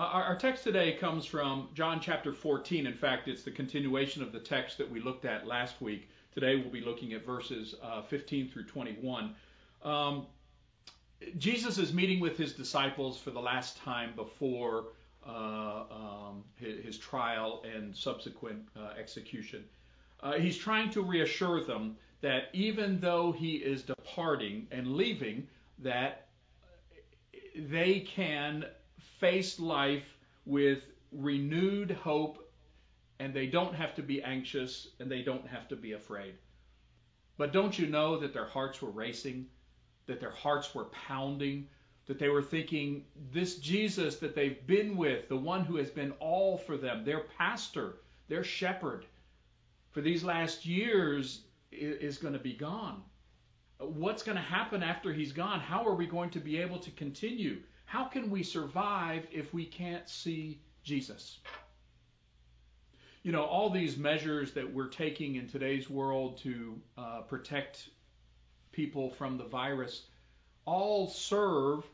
Uh, 0.00 0.04
our, 0.04 0.22
our, 0.22 0.36
text 0.36 0.64
today 0.64 0.94
comes 0.94 1.26
from 1.26 1.68
John 1.74 2.00
chapter 2.00 2.32
14. 2.32 2.86
In 2.86 2.94
fact, 2.94 3.28
it's 3.28 3.42
the 3.42 3.50
continuation 3.50 4.22
of 4.22 4.32
the 4.32 4.38
text 4.40 4.78
that 4.78 4.90
we 4.90 4.98
looked 4.98 5.26
at 5.26 5.46
last 5.46 5.82
week. 5.82 6.08
Today 6.32 6.56
we'll 6.56 6.70
be 6.70 6.80
looking 6.80 7.12
at 7.12 7.26
verses 7.26 7.74
uh, 7.82 8.00
15 8.00 8.48
through 8.48 8.64
21. 8.64 9.34
Um, 9.82 10.26
Jesus 11.36 11.76
is 11.76 11.92
meeting 11.92 12.18
with 12.18 12.38
his 12.38 12.54
disciples 12.54 13.18
for 13.20 13.30
the 13.30 13.40
last 13.40 13.76
time 13.76 14.14
before 14.16 14.84
uh, 15.28 15.82
um, 15.90 16.44
his, 16.56 16.82
his, 16.82 16.98
trial 16.98 17.62
and 17.70 17.94
subsequent 17.94 18.62
uh, 18.74 18.94
execution. 18.98 19.64
Uh, 20.22 20.32
he's 20.38 20.56
trying 20.56 20.88
to 20.92 21.02
reassure 21.02 21.62
them 21.62 21.94
that 22.22 22.44
even 22.54 23.00
though 23.00 23.32
he 23.32 23.56
is 23.56 23.82
departing 23.82 24.66
and 24.70 24.96
leaving, 24.96 25.46
that 25.78 26.28
they 27.54 28.00
can 28.00 28.64
face 29.18 29.58
life 29.58 30.04
with 30.46 30.82
renewed 31.12 31.90
hope 31.90 32.50
and 33.18 33.34
they 33.34 33.46
don't 33.46 33.74
have 33.74 33.94
to 33.94 34.02
be 34.02 34.22
anxious 34.22 34.88
and 34.98 35.10
they 35.10 35.22
don't 35.22 35.46
have 35.46 35.68
to 35.68 35.76
be 35.76 35.92
afraid. 35.92 36.34
But 37.36 37.52
don't 37.52 37.78
you 37.78 37.86
know 37.86 38.18
that 38.18 38.32
their 38.32 38.46
hearts 38.46 38.80
were 38.80 38.90
racing, 38.90 39.46
that 40.06 40.20
their 40.20 40.30
hearts 40.30 40.74
were 40.74 40.86
pounding, 40.86 41.68
that 42.06 42.18
they 42.18 42.28
were 42.28 42.42
thinking, 42.42 43.04
this 43.32 43.58
Jesus 43.58 44.16
that 44.16 44.34
they've 44.34 44.66
been 44.66 44.96
with, 44.96 45.28
the 45.28 45.36
one 45.36 45.64
who 45.64 45.76
has 45.76 45.90
been 45.90 46.12
all 46.18 46.58
for 46.58 46.76
them, 46.76 47.04
their 47.04 47.20
pastor, 47.38 47.96
their 48.28 48.42
shepherd, 48.42 49.04
for 49.92 50.00
these 50.00 50.24
last 50.24 50.64
years 50.66 51.42
is 51.70 52.18
going 52.18 52.34
to 52.34 52.40
be 52.40 52.54
gone. 52.54 53.02
What's 53.78 54.22
going 54.22 54.36
to 54.36 54.42
happen 54.42 54.82
after 54.82 55.12
he's 55.12 55.32
gone? 55.32 55.60
How 55.60 55.86
are 55.86 55.94
we 55.94 56.06
going 56.06 56.30
to 56.30 56.40
be 56.40 56.58
able 56.58 56.78
to 56.80 56.90
continue? 56.92 57.60
How 57.90 58.04
can 58.04 58.30
we 58.30 58.44
survive 58.44 59.26
if 59.32 59.52
we 59.52 59.66
can't 59.66 60.08
see 60.08 60.60
Jesus? 60.84 61.40
You 63.24 63.32
know, 63.32 63.42
all 63.42 63.68
these 63.68 63.96
measures 63.96 64.52
that 64.52 64.72
we're 64.72 64.86
taking 64.86 65.34
in 65.34 65.48
today's 65.48 65.90
world 65.90 66.38
to 66.44 66.80
uh, 66.96 67.22
protect 67.22 67.88
people 68.70 69.10
from 69.10 69.38
the 69.38 69.44
virus 69.44 70.02
all 70.66 71.08
serve 71.08 71.84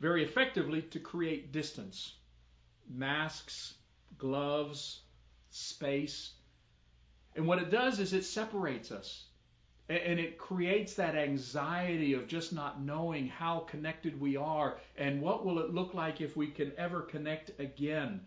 very 0.00 0.24
effectively 0.24 0.82
to 0.82 0.98
create 0.98 1.52
distance. 1.52 2.14
Masks, 2.90 3.74
gloves, 4.18 5.02
space. 5.50 6.32
And 7.36 7.46
what 7.46 7.60
it 7.60 7.70
does 7.70 8.00
is 8.00 8.12
it 8.12 8.24
separates 8.24 8.90
us. 8.90 9.26
And 9.88 10.18
it 10.20 10.38
creates 10.38 10.94
that 10.94 11.16
anxiety 11.16 12.14
of 12.14 12.28
just 12.28 12.52
not 12.52 12.80
knowing 12.80 13.28
how 13.28 13.60
connected 13.60 14.18
we 14.20 14.36
are 14.36 14.78
and 14.96 15.20
what 15.20 15.44
will 15.44 15.58
it 15.58 15.74
look 15.74 15.92
like 15.92 16.20
if 16.20 16.36
we 16.36 16.46
can 16.46 16.72
ever 16.78 17.02
connect 17.02 17.58
again. 17.60 18.20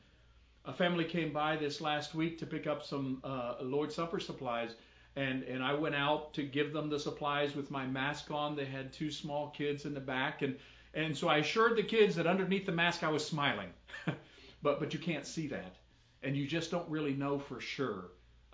A 0.65 0.73
family 0.73 1.05
came 1.05 1.31
by 1.31 1.55
this 1.55 1.79
last 1.79 2.15
week 2.15 2.39
to 2.39 2.45
pick 2.45 2.65
up 2.65 2.83
some 2.83 3.21
uh, 3.23 3.55
Lord's 3.61 3.95
Supper 3.95 4.19
supplies, 4.19 4.75
and, 5.15 5.43
and 5.43 5.63
I 5.63 5.73
went 5.73 5.95
out 5.95 6.33
to 6.33 6.43
give 6.43 6.73
them 6.73 6.89
the 6.89 6.99
supplies 6.99 7.55
with 7.55 7.69
my 7.69 7.85
mask 7.85 8.31
on. 8.31 8.55
They 8.55 8.65
had 8.65 8.91
two 8.91 9.11
small 9.11 9.49
kids 9.51 9.85
in 9.85 9.93
the 9.93 9.99
back, 9.99 10.41
and, 10.41 10.57
and 10.93 11.15
so 11.15 11.27
I 11.27 11.37
assured 11.37 11.77
the 11.77 11.83
kids 11.83 12.15
that 12.15 12.25
underneath 12.25 12.65
the 12.65 12.71
mask 12.71 13.03
I 13.03 13.09
was 13.09 13.25
smiling. 13.25 13.69
but, 14.63 14.79
but 14.79 14.93
you 14.93 14.99
can't 14.99 15.25
see 15.25 15.47
that, 15.47 15.75
and 16.23 16.35
you 16.35 16.47
just 16.47 16.71
don't 16.71 16.89
really 16.89 17.13
know 17.13 17.37
for 17.37 17.61
sure. 17.61 18.05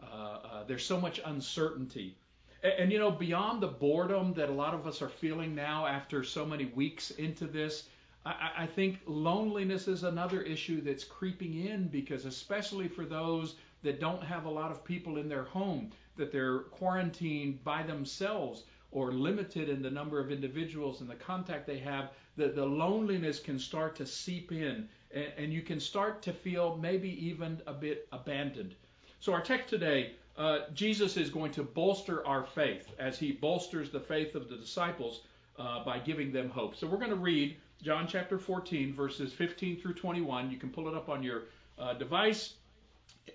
Uh, 0.02 0.06
uh, 0.06 0.64
there's 0.66 0.86
so 0.86 1.00
much 1.00 1.22
uncertainty. 1.24 2.18
And, 2.64 2.74
and, 2.74 2.92
you 2.92 3.00
know, 3.00 3.12
beyond 3.12 3.62
the 3.62 3.68
boredom 3.68 4.34
that 4.34 4.50
a 4.50 4.54
lot 4.54 4.74
of 4.74 4.88
us 4.88 5.02
are 5.02 5.10
feeling 5.10 5.56
now 5.56 5.86
after 5.86 6.24
so 6.24 6.46
many 6.46 6.66
weeks 6.66 7.12
into 7.12 7.46
this, 7.48 7.90
I, 8.26 8.52
I 8.60 8.66
think 8.68 9.00
loneliness 9.06 9.88
is 9.88 10.04
another 10.04 10.42
issue 10.42 10.82
that's 10.82 11.04
creeping 11.04 11.66
in 11.66 11.88
because, 11.88 12.26
especially 12.26 12.88
for 12.88 13.06
those 13.06 13.56
that 13.84 14.00
don't 14.00 14.24
have 14.24 14.46
a 14.46 14.50
lot 14.50 14.72
of 14.72 14.84
people 14.84 15.18
in 15.18 15.28
their 15.28 15.44
home, 15.44 15.92
that 16.18 16.32
they're 16.32 16.60
quarantined 16.60 17.64
by 17.64 17.84
themselves 17.84 18.66
or 18.92 19.12
limited 19.12 19.70
in 19.70 19.82
the 19.82 19.90
number 19.90 20.20
of 20.20 20.32
individuals 20.32 21.02
and 21.02 21.10
the 21.10 21.16
contact 21.16 21.66
they 21.66 21.80
have, 21.80 22.12
the, 22.36 22.50
the 22.50 22.66
loneliness 22.66 23.40
can 23.40 23.58
start 23.58 23.96
to 23.96 24.06
seep 24.06 24.52
in 24.52 24.88
and, 25.12 25.28
and 25.38 25.54
you 25.54 25.62
can 25.62 25.80
start 25.80 26.22
to 26.22 26.34
feel 26.34 26.78
maybe 26.78 27.10
even 27.26 27.62
a 27.68 27.74
bit 27.74 28.08
abandoned. 28.12 28.76
So, 29.20 29.34
our 29.34 29.42
text 29.42 29.70
today 29.70 30.14
uh, 30.38 30.60
Jesus 30.74 31.18
is 31.18 31.30
going 31.30 31.52
to 31.52 31.64
bolster 31.64 32.26
our 32.26 32.44
faith 32.44 32.94
as 33.00 33.20
he 33.20 33.32
bolsters 33.32 33.92
the 33.92 34.00
faith 34.00 34.36
of 34.36 34.50
the 34.50 34.56
disciples 34.56 35.22
uh, 35.60 35.84
by 35.84 36.00
giving 36.00 36.32
them 36.32 36.50
hope. 36.50 36.76
So 36.76 36.88
we're 36.88 36.98
going 36.98 37.10
to 37.10 37.16
read 37.16 37.58
John 37.82 38.08
chapter 38.08 38.40
14, 38.40 38.94
verses 38.94 39.34
15 39.34 39.80
through 39.80 39.96
21. 39.96 40.52
You 40.52 40.58
can 40.58 40.70
pull 40.70 40.88
it 40.88 40.96
up 40.96 41.10
on 41.10 41.22
your 41.22 41.44
uh, 41.78 41.94
device, 41.94 42.54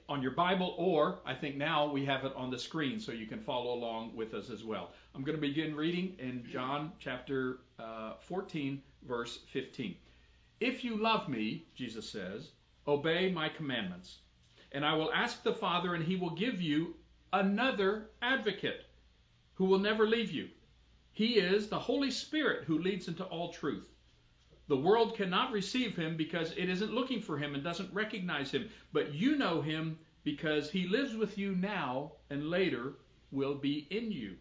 on 0.08 0.22
your 0.22 0.30
Bible, 0.32 0.74
or 0.78 1.18
I 1.26 1.34
think 1.34 1.56
now 1.56 1.90
we 1.90 2.04
have 2.06 2.24
it 2.24 2.32
on 2.34 2.50
the 2.50 2.58
screen 2.58 2.98
so 2.98 3.12
you 3.12 3.26
can 3.26 3.40
follow 3.40 3.74
along 3.74 4.14
with 4.16 4.34
us 4.34 4.50
as 4.50 4.64
well. 4.64 4.90
I'm 5.14 5.22
going 5.22 5.36
to 5.36 5.40
begin 5.40 5.74
reading 5.74 6.14
in 6.18 6.44
John 6.50 6.92
chapter 6.98 7.58
uh, 7.78 8.14
14, 8.20 8.80
verse 9.06 9.40
15. 9.52 9.94
If 10.60 10.84
you 10.84 10.96
love 10.96 11.28
me, 11.28 11.64
Jesus 11.74 12.08
says, 12.08 12.50
obey 12.86 13.30
my 13.30 13.48
commandments. 13.48 14.18
And 14.72 14.84
I 14.84 14.94
will 14.94 15.12
ask 15.12 15.42
the 15.42 15.54
Father, 15.54 15.94
and 15.94 16.04
he 16.04 16.16
will 16.16 16.34
give 16.34 16.60
you 16.60 16.94
another 17.32 18.10
advocate 18.22 18.84
who 19.54 19.64
will 19.64 19.78
never 19.78 20.06
leave 20.06 20.30
you. 20.30 20.48
He 21.12 21.38
is 21.38 21.68
the 21.68 21.78
Holy 21.78 22.10
Spirit 22.10 22.64
who 22.64 22.78
leads 22.78 23.08
into 23.08 23.24
all 23.24 23.52
truth. 23.52 23.88
The 24.68 24.76
world 24.76 25.16
cannot 25.16 25.52
receive 25.52 25.96
him 25.96 26.16
because 26.16 26.52
it 26.52 26.68
isn't 26.68 26.92
looking 26.92 27.22
for 27.22 27.38
him 27.38 27.54
and 27.54 27.62
doesn't 27.62 27.94
recognize 27.94 28.50
him. 28.50 28.68
But 28.92 29.14
you 29.14 29.36
know 29.36 29.62
him 29.62 29.98
because 30.24 30.70
he 30.70 30.88
lives 30.88 31.14
with 31.14 31.38
you 31.38 31.54
now 31.54 32.12
and 32.30 32.50
later 32.50 32.94
will 33.30 33.54
be 33.54 33.86
in 33.90 34.10
you. 34.10 34.36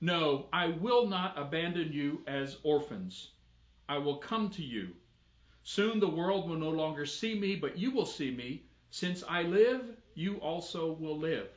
No, 0.00 0.46
I 0.52 0.68
will 0.68 1.06
not 1.06 1.38
abandon 1.38 1.92
you 1.92 2.20
as 2.26 2.58
orphans. 2.62 3.30
I 3.88 3.98
will 3.98 4.18
come 4.18 4.50
to 4.50 4.62
you. 4.62 4.90
Soon 5.64 5.98
the 5.98 6.08
world 6.08 6.48
will 6.48 6.58
no 6.58 6.70
longer 6.70 7.04
see 7.04 7.34
me, 7.38 7.56
but 7.56 7.76
you 7.76 7.90
will 7.90 8.06
see 8.06 8.30
me. 8.30 8.62
Since 8.90 9.22
I 9.28 9.42
live, 9.42 9.96
you 10.14 10.36
also 10.36 10.92
will 10.92 11.18
live. 11.18 11.48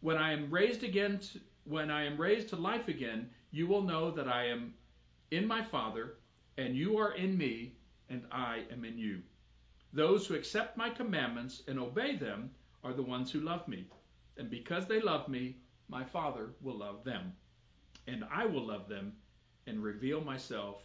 When 0.00 0.16
I 0.16 0.32
am 0.32 0.50
raised 0.50 0.82
again, 0.82 1.18
to, 1.20 1.40
when 1.64 1.90
I 1.90 2.04
am 2.04 2.20
raised 2.20 2.48
to 2.50 2.56
life 2.56 2.88
again, 2.88 3.30
you 3.50 3.66
will 3.66 3.82
know 3.82 4.10
that 4.10 4.28
I 4.28 4.46
am 4.46 4.74
in 5.30 5.46
my 5.46 5.62
Father, 5.62 6.14
and 6.56 6.74
you 6.74 6.98
are 6.98 7.12
in 7.12 7.36
me, 7.36 7.76
and 8.08 8.22
I 8.30 8.64
am 8.72 8.84
in 8.84 8.98
you. 8.98 9.22
Those 9.92 10.26
who 10.26 10.34
accept 10.34 10.76
my 10.76 10.90
commandments 10.90 11.62
and 11.68 11.78
obey 11.78 12.16
them 12.16 12.50
are 12.82 12.92
the 12.92 13.02
ones 13.02 13.30
who 13.30 13.40
love 13.40 13.66
me. 13.68 13.86
And 14.36 14.50
because 14.50 14.86
they 14.86 15.00
love 15.00 15.28
me, 15.28 15.56
my 15.88 16.04
Father 16.04 16.50
will 16.60 16.78
love 16.78 17.04
them. 17.04 17.32
And 18.06 18.24
I 18.30 18.44
will 18.44 18.66
love 18.66 18.88
them 18.88 19.12
and 19.66 19.82
reveal 19.82 20.20
myself 20.20 20.82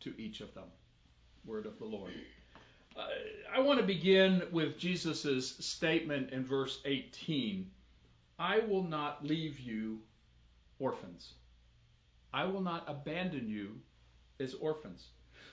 to 0.00 0.20
each 0.20 0.40
of 0.40 0.52
them. 0.54 0.68
Word 1.44 1.66
of 1.66 1.78
the 1.78 1.84
Lord. 1.84 2.12
Uh, 2.96 3.02
I 3.54 3.60
want 3.60 3.78
to 3.80 3.86
begin 3.86 4.42
with 4.50 4.78
Jesus' 4.78 5.56
statement 5.58 6.30
in 6.30 6.44
verse 6.44 6.80
18 6.84 7.70
I 8.38 8.60
will 8.60 8.84
not 8.84 9.24
leave 9.24 9.60
you 9.60 10.00
orphans. 10.78 11.34
I 12.32 12.44
will 12.44 12.62
not 12.62 12.84
abandon 12.88 13.48
you 13.48 13.78
as 14.40 14.54
orphans. 14.54 15.08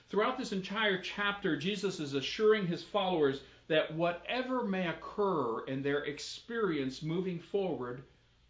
Throughout 0.08 0.38
this 0.38 0.52
entire 0.52 0.98
chapter, 1.02 1.56
Jesus 1.56 2.00
is 2.00 2.14
assuring 2.14 2.66
his 2.66 2.82
followers 2.82 3.42
that 3.66 3.94
whatever 3.94 4.64
may 4.64 4.88
occur 4.88 5.66
in 5.66 5.82
their 5.82 6.04
experience 6.04 7.02
moving 7.02 7.38
forward, 7.38 8.02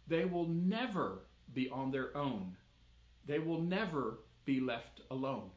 they 0.07 0.23
will 0.23 0.47
never 0.47 1.19
be 1.53 1.69
on 1.69 1.91
their 1.91 2.15
own. 2.15 2.55
They 3.25 3.39
will 3.39 3.61
never 3.61 4.19
be 4.45 4.61
left 4.61 5.01
alone. 5.11 5.49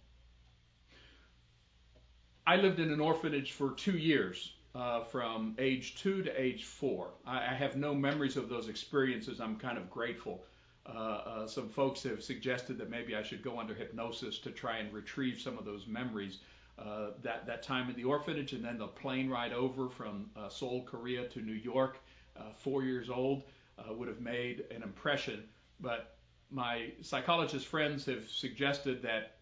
I 2.47 2.57
lived 2.57 2.81
in 2.81 2.91
an 2.91 3.01
orphanage 3.01 3.53
for 3.53 3.71
two 3.73 3.97
years, 3.97 4.55
uh, 4.75 5.05
from 5.05 5.55
age 5.59 5.97
two 5.97 6.23
to 6.23 6.41
age 6.41 6.65
four. 6.65 7.11
I, 7.27 7.39
I, 7.39 7.55
have 7.55 7.77
no 7.77 7.95
memories 7.95 8.37
of 8.37 8.49
those 8.49 8.69
experiences. 8.69 9.41
I'm 9.41 9.57
kind 9.57 9.79
of 9.79 9.89
grateful. 9.91 10.43
Uh, 10.87 10.91
uh, 10.91 11.47
some 11.47 11.69
folks 11.69 12.03
have 12.03 12.23
suggested 12.23 12.79
that 12.79 12.91
maybe 12.91 13.15
I 13.15 13.23
should 13.23 13.43
go 13.43 13.61
under 13.61 13.75
hypnosis 13.75 14.39
to 14.41 14.51
try 14.51 14.79
and 14.79 14.93
retrieve 14.93 15.41
some 15.41 15.57
of 15.57 15.65
those 15.65 15.87
memories. 15.87 16.39
Uh, 16.79 17.11
that 17.23 17.47
that 17.47 17.63
time 17.63 17.91
in 17.91 17.97
the 17.97 18.03
orphanage, 18.05 18.55
and 18.55 18.65
then 18.65 18.79
the 18.79 18.89
plane 18.89 19.29
ride 19.29 19.53
over 19.53 19.89
from 19.89 20.31
uh, 20.35 20.49
Seoul, 20.49 20.83
Korea 20.85 21.29
to 21.29 21.41
New 21.41 21.53
York, 21.53 21.99
uh, 22.37 22.45
four 22.57 22.83
years 22.83 23.11
old, 23.11 23.43
would 23.91 24.09
have 24.09 24.21
made 24.21 24.65
an 24.75 24.83
impression. 24.83 25.45
But 25.81 26.17
my 26.51 26.93
psychologist 27.03 27.67
friends 27.67 28.07
have 28.07 28.29
suggested 28.29 29.03
that 29.03 29.37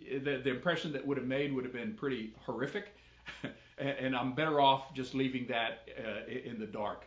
the, 0.00 0.40
the 0.42 0.50
impression 0.50 0.92
that 0.92 1.06
would 1.06 1.16
have 1.16 1.26
made 1.26 1.52
would 1.54 1.64
have 1.64 1.72
been 1.72 1.94
pretty 1.94 2.34
horrific, 2.40 2.94
and, 3.78 3.88
and, 3.88 4.16
I'm 4.16 4.34
better 4.34 4.60
off 4.60 4.94
just 4.94 5.14
leaving 5.14 5.46
that 5.48 5.88
uh, 5.98 6.30
in 6.30 6.58
the 6.58 6.66
dark. 6.66 7.04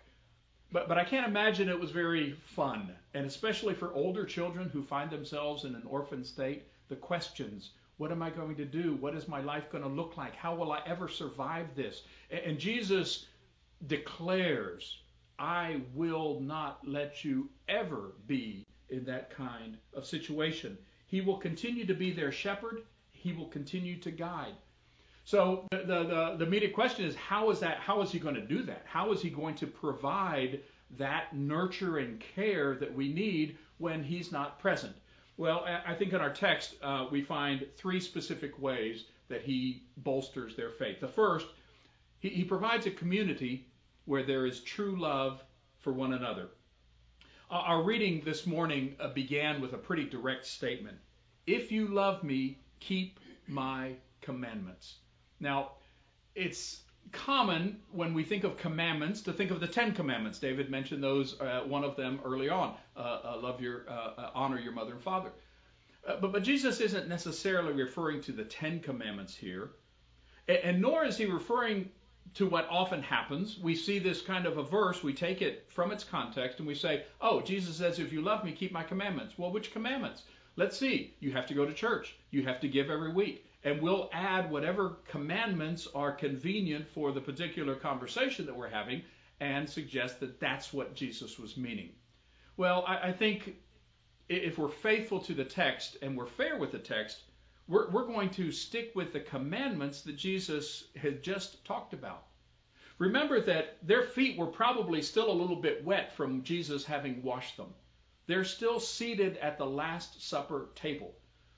But 0.72 0.88
but 0.88 0.98
I 0.98 1.04
can't 1.04 1.28
imagine 1.28 1.70
it 1.70 1.80
was 1.80 1.92
very 1.92 2.36
fun, 2.56 2.92
and 3.14 3.26
especially 3.26 3.74
for 3.74 3.94
older 3.94 4.26
children 4.26 4.70
who 4.70 4.84
find 4.84 5.10
themselves 5.10 5.66
in 5.66 5.76
an 5.76 5.84
orphan 5.86 6.24
state, 6.24 6.64
the 6.90 6.96
questions: 6.96 7.72
What 7.98 8.12
am 8.12 8.22
I 8.22 8.30
going 8.30 8.56
to 8.58 8.66
do? 8.66 8.96
What 8.96 9.16
is 9.16 9.28
my 9.28 9.42
life 9.42 9.72
going 9.72 9.84
to 9.84 9.90
look 9.90 10.18
like? 10.18 10.36
How 10.36 10.56
will 10.56 10.72
I 10.72 10.82
ever 10.86 11.08
survive 11.08 11.76
this? 11.76 12.04
And 12.30 12.60
Jesus 12.60 13.26
declares, 13.88 15.00
I 15.40 15.82
will 15.94 16.42
not 16.42 16.86
let 16.86 17.24
you 17.24 17.50
ever 17.70 18.14
be 18.28 18.66
in 18.90 19.06
that 19.06 19.30
kind 19.30 19.78
of 19.94 20.06
situation. 20.06 20.78
He 21.10 21.22
will 21.22 21.38
continue 21.38 21.86
to 21.88 21.94
be 21.94 22.12
their 22.12 22.32
shepherd. 22.32 22.84
He 23.12 23.34
will 23.34 23.48
continue 23.48 24.00
to 24.00 24.12
guide. 24.12 24.54
So 25.26 25.66
the, 25.72 25.80
the, 25.80 26.04
the, 26.04 26.36
the 26.38 26.46
immediate 26.46 26.74
question 26.74 27.06
is 27.06 27.16
how 27.16 27.50
is 27.50 27.60
that 27.60 27.78
how 27.80 28.02
is 28.02 28.12
he 28.12 28.20
going 28.20 28.36
to 28.36 28.46
do 28.46 28.62
that? 28.64 28.84
How 28.86 29.12
is 29.12 29.22
he 29.22 29.30
going 29.30 29.56
to 29.56 29.68
provide 29.68 30.62
that 30.98 31.36
nurture 31.36 31.98
and 31.98 32.20
care 32.20 32.76
that 32.76 32.94
we 32.94 33.12
need 33.12 33.58
when 33.80 34.04
he's 34.04 34.32
not 34.32 34.60
present? 34.60 34.96
Well, 35.38 35.66
I 35.86 35.94
think 35.94 36.14
in 36.14 36.22
our 36.22 36.34
text 36.34 36.76
uh, 36.82 37.08
we 37.10 37.22
find 37.22 37.66
three 37.78 38.00
specific 38.00 38.60
ways 38.60 39.06
that 39.30 39.42
he 39.42 39.84
bolsters 39.98 40.56
their 40.56 40.70
faith. 40.70 41.00
The 41.00 41.08
first, 41.08 41.48
he, 42.20 42.30
he 42.30 42.44
provides 42.44 42.86
a 42.86 42.92
community 42.92 43.66
where 44.06 44.24
there 44.24 44.46
is 44.46 44.60
true 44.60 45.00
love 45.00 45.42
for 45.80 45.94
one 45.94 46.14
another. 46.14 46.50
Our 47.52 47.82
reading 47.82 48.22
this 48.24 48.46
morning 48.46 48.96
uh, 49.00 49.08
began 49.08 49.60
with 49.60 49.74
a 49.74 49.78
pretty 49.78 50.04
direct 50.04 50.46
statement. 50.46 51.00
If 51.48 51.72
you 51.72 51.88
love 51.88 52.24
me, 52.24 52.60
keep 52.80 53.20
my 53.48 53.94
commandments. 54.22 54.98
Now, 55.40 55.72
it's 56.36 56.84
common 57.12 57.80
when 57.92 58.14
we 58.14 58.24
think 58.24 58.44
of 58.44 58.58
commandments 58.58 59.22
to 59.22 59.34
think 59.34 59.50
of 59.50 59.60
the 59.60 59.68
Ten 59.68 59.96
Commandments. 59.96 60.38
David 60.38 60.70
mentioned 60.70 61.02
those, 61.02 61.42
uh, 61.42 61.64
one 61.66 61.84
of 61.84 61.96
them 61.96 62.20
early 62.24 62.50
on. 62.50 62.76
Uh, 62.96 63.00
uh, 63.00 63.40
love 63.42 63.60
your, 63.60 63.90
uh, 63.90 63.94
uh, 63.94 64.32
honor 64.36 64.60
your 64.60 64.74
mother 64.74 64.92
and 64.92 65.02
father. 65.02 65.32
But, 66.06 66.32
but 66.32 66.44
Jesus 66.44 66.80
isn't 66.80 67.08
necessarily 67.08 67.74
referring 67.74 68.22
to 68.22 68.32
the 68.32 68.44
Ten 68.44 68.80
Commandments 68.80 69.34
here, 69.34 69.72
and, 70.48 70.58
and 70.58 70.82
nor 70.84 71.04
is 71.04 71.18
he 71.18 71.26
referring 71.26 71.90
to 72.36 72.46
what 72.46 72.68
often 72.70 73.02
happens. 73.02 73.58
We 73.62 73.76
see 73.76 74.00
this 74.00 74.22
kind 74.22 74.46
of 74.46 74.58
a 74.58 74.64
verse, 74.64 75.04
we 75.04 75.14
take 75.14 75.42
it 75.42 75.68
from 75.70 75.92
its 75.92 76.04
context, 76.04 76.60
and 76.60 76.68
we 76.68 76.76
say, 76.76 77.04
oh, 77.22 77.42
Jesus 77.42 77.78
says, 77.78 78.00
if 78.00 78.14
you 78.14 78.22
love 78.22 78.44
me, 78.44 78.52
keep 78.52 78.72
my 78.72 78.84
commandments. 78.84 79.38
Well, 79.38 79.52
which 79.52 79.74
commandments? 79.74 80.24
Let's 80.56 80.78
see. 80.78 81.16
You 81.20 81.32
have 81.32 81.48
to 81.48 81.54
go 81.54 81.66
to 81.66 81.74
church. 81.74 82.16
You 82.32 82.44
have 82.44 82.60
to 82.62 82.68
give 82.68 82.90
every 82.90 83.14
week. 83.14 83.46
And 83.64 83.82
we'll 83.82 84.10
add 84.14 84.50
whatever 84.50 84.98
commandments 85.08 85.88
are 85.94 86.12
convenient 86.12 86.88
for 86.88 87.12
the 87.12 87.22
particular 87.22 87.76
conversation 87.76 88.46
that 88.46 88.56
we're 88.56 88.70
having 88.70 89.02
and 89.40 89.70
suggest 89.70 90.20
that 90.20 90.40
that's 90.40 90.74
what 90.74 90.96
Jesus 90.96 91.40
was 91.40 91.58
meaning. 91.58 91.90
Well, 92.58 92.84
I, 92.88 93.10
I 93.10 93.12
think 93.14 93.56
if 94.28 94.58
we're 94.58 94.70
faithful 94.70 95.20
to 95.22 95.34
the 95.34 95.46
text 95.46 95.98
and 96.02 96.16
we're 96.18 96.28
fair 96.28 96.58
with 96.58 96.72
the 96.72 96.80
text, 96.80 97.22
we're, 97.70 97.90
we're 97.92 98.08
going 98.08 98.32
to 98.32 98.52
stick 98.52 98.92
with 98.96 99.14
the 99.14 99.20
commandments 99.20 100.02
that 100.02 100.18
Jesus 100.18 100.86
had 100.96 101.22
just 101.22 101.64
talked 101.64 101.94
about. 101.94 102.26
Remember 102.98 103.40
that 103.40 103.78
their 103.88 104.04
feet 104.04 104.38
were 104.38 104.48
probably 104.48 105.02
still 105.04 105.32
a 105.32 105.40
little 105.40 105.56
bit 105.56 105.86
wet 105.86 106.12
from 106.12 106.44
Jesus 106.44 106.84
having 106.84 107.22
washed 107.22 107.56
them. 107.58 107.74
They're 108.26 108.44
still 108.44 108.80
seated 108.80 109.38
at 109.38 109.58
the 109.58 109.66
Last 109.66 110.28
Supper 110.28 110.70
table. 110.76 111.16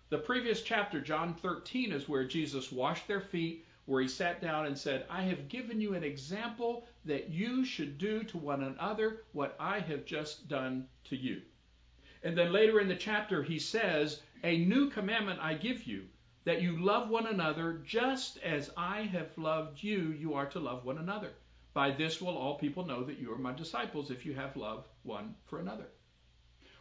The 0.09 0.17
previous 0.17 0.61
chapter, 0.61 0.99
John 0.99 1.33
13, 1.33 1.93
is 1.93 2.09
where 2.09 2.25
Jesus 2.25 2.71
washed 2.71 3.07
their 3.07 3.21
feet, 3.21 3.65
where 3.85 4.01
he 4.01 4.07
sat 4.09 4.41
down 4.41 4.65
and 4.65 4.77
said, 4.77 5.05
I 5.09 5.21
have 5.23 5.47
given 5.47 5.79
you 5.79 5.93
an 5.93 6.03
example 6.03 6.85
that 7.05 7.29
you 7.29 7.63
should 7.63 7.97
do 7.97 8.23
to 8.25 8.37
one 8.37 8.63
another 8.63 9.23
what 9.31 9.55
I 9.59 9.79
have 9.79 10.05
just 10.05 10.49
done 10.49 10.87
to 11.05 11.15
you. 11.15 11.41
And 12.23 12.37
then 12.37 12.51
later 12.51 12.79
in 12.79 12.87
the 12.87 12.95
chapter, 12.95 13.41
he 13.41 13.57
says, 13.57 14.21
A 14.43 14.57
new 14.65 14.89
commandment 14.89 15.39
I 15.39 15.53
give 15.53 15.83
you, 15.83 16.07
that 16.45 16.63
you 16.63 16.83
love 16.83 17.09
one 17.09 17.27
another 17.27 17.81
just 17.85 18.39
as 18.39 18.71
I 18.75 19.03
have 19.03 19.37
loved 19.37 19.83
you, 19.83 20.15
you 20.17 20.33
are 20.33 20.47
to 20.47 20.59
love 20.59 20.83
one 20.83 20.97
another. 20.97 21.33
By 21.73 21.91
this 21.91 22.19
will 22.19 22.35
all 22.35 22.57
people 22.57 22.83
know 22.83 23.03
that 23.03 23.19
you 23.19 23.31
are 23.31 23.37
my 23.37 23.53
disciples 23.53 24.09
if 24.09 24.25
you 24.25 24.33
have 24.33 24.55
love 24.57 24.87
one 25.03 25.35
for 25.45 25.59
another. 25.59 25.85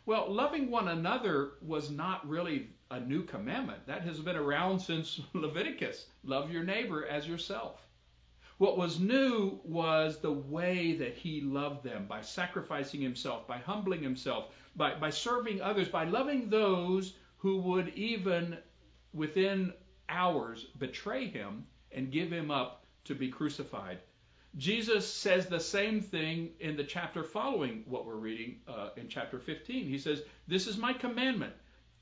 Well, 0.06 0.32
loving 0.32 0.70
one 0.70 0.88
another 0.88 1.58
was 1.60 1.90
not 1.90 2.26
really 2.26 2.70
a 2.90 2.98
new 2.98 3.24
commandment. 3.24 3.86
That 3.86 4.02
has 4.02 4.20
been 4.20 4.36
around 4.36 4.80
since 4.80 5.20
Leviticus. 5.34 6.06
Love 6.24 6.50
your 6.50 6.64
neighbor 6.64 7.04
as 7.04 7.28
yourself. 7.28 7.86
What 8.56 8.78
was 8.78 8.98
new 8.98 9.60
was 9.64 10.18
the 10.18 10.32
way 10.32 10.94
that 10.94 11.14
he 11.14 11.42
loved 11.42 11.84
them 11.84 12.06
by 12.06 12.22
sacrificing 12.22 13.02
himself, 13.02 13.46
by 13.46 13.58
humbling 13.58 14.02
himself, 14.02 14.54
by, 14.76 14.94
by 14.94 15.10
serving 15.10 15.60
others, 15.60 15.88
by 15.88 16.04
loving 16.04 16.48
those 16.48 17.14
who 17.40 17.58
would 17.58 17.88
even 17.90 18.56
within 19.14 19.72
hours 20.08 20.64
betray 20.78 21.26
him 21.26 21.66
and 21.90 22.12
give 22.12 22.30
him 22.30 22.50
up 22.50 22.84
to 23.04 23.14
be 23.14 23.28
crucified. 23.28 23.98
Jesus 24.56 25.10
says 25.10 25.46
the 25.46 25.60
same 25.60 26.02
thing 26.02 26.50
in 26.60 26.76
the 26.76 26.84
chapter 26.84 27.24
following 27.24 27.82
what 27.86 28.04
we're 28.04 28.16
reading 28.16 28.56
uh, 28.68 28.90
in 28.96 29.08
chapter 29.08 29.38
15. 29.38 29.86
He 29.86 29.98
says, 29.98 30.22
This 30.48 30.66
is 30.66 30.76
my 30.76 30.92
commandment. 30.92 31.54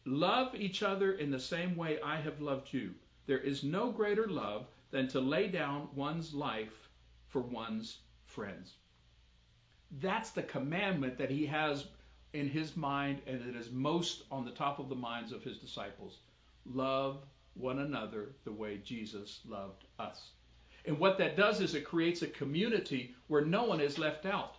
Love 0.04 0.54
each 0.54 0.82
other 0.82 1.12
in 1.12 1.30
the 1.30 1.38
same 1.38 1.76
way 1.76 2.00
I 2.02 2.16
have 2.20 2.40
loved 2.40 2.72
you. 2.72 2.94
There 3.26 3.38
is 3.38 3.62
no 3.62 3.92
greater 3.92 4.26
love 4.26 4.66
than 4.90 5.06
to 5.08 5.20
lay 5.20 5.48
down 5.48 5.88
one's 5.94 6.34
life 6.34 6.88
for 7.26 7.42
one's 7.42 7.98
friends. 8.24 8.74
That's 10.00 10.30
the 10.30 10.42
commandment 10.42 11.18
that 11.18 11.30
he 11.30 11.46
has 11.46 11.86
in 12.32 12.48
his 12.48 12.76
mind 12.76 13.20
and 13.26 13.40
it 13.48 13.56
is 13.56 13.70
most 13.70 14.24
on 14.30 14.44
the 14.44 14.50
top 14.50 14.78
of 14.78 14.88
the 14.88 14.94
minds 14.94 15.32
of 15.32 15.42
his 15.42 15.58
disciples. 15.58 16.18
Love 16.66 17.18
one 17.54 17.80
another 17.80 18.30
the 18.44 18.52
way 18.52 18.78
Jesus 18.84 19.40
loved 19.48 19.84
us. 19.98 20.30
And 20.84 20.98
what 20.98 21.18
that 21.18 21.36
does 21.36 21.60
is 21.60 21.74
it 21.74 21.84
creates 21.84 22.22
a 22.22 22.28
community 22.28 23.14
where 23.26 23.44
no 23.44 23.64
one 23.64 23.80
is 23.80 23.98
left 23.98 24.26
out. 24.26 24.56